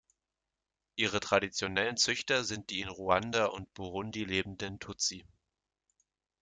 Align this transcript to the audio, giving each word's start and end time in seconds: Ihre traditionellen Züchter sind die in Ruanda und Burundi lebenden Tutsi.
Ihre 0.95 1.19
traditionellen 1.19 1.95
Züchter 1.95 2.43
sind 2.43 2.71
die 2.71 2.79
in 2.81 2.89
Ruanda 2.89 3.45
und 3.45 3.71
Burundi 3.75 4.23
lebenden 4.23 4.79
Tutsi. 4.79 5.27